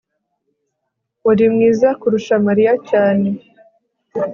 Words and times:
uri 1.29 1.45
mwiza 1.53 1.87
kurusha 1.99 2.33
mariya 2.45 2.73
cyane 2.89 3.27